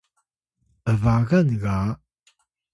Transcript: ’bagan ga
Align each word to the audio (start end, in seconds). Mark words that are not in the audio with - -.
’bagan 1.03 1.49
ga 1.61 1.77